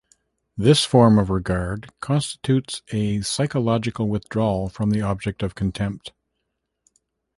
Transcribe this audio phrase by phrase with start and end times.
[0.57, 6.11] This form of regard constitutes a psychological withdrawal from the object of contempt.